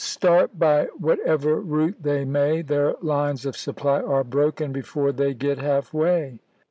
Start 0.03 0.57
by 0.57 0.85
whatever 0.97 1.57
route 1.61 1.97
they 2.01 2.25
may, 2.25 2.63
their 2.63 2.95
lines 3.03 3.45
of 3.45 3.55
supply 3.55 3.99
are 4.01 4.23
broken 4.23 4.71
before 4.71 5.11
they 5.11 5.35
get 5.35 5.59
half 5.59 5.93
way. 5.93 6.39